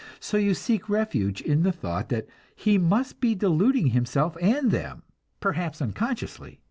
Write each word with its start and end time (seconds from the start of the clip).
So 0.19 0.35
you 0.35 0.55
seek 0.55 0.89
refuge 0.89 1.41
in 1.41 1.61
the 1.61 1.71
thought 1.71 2.09
that 2.09 2.27
he 2.55 2.79
must 2.79 3.19
be 3.21 3.35
deluding 3.35 3.85
himself 3.89 4.35
and 4.41 4.71
them, 4.71 5.03
perhaps 5.39 5.79
unconsciously. 5.79 6.59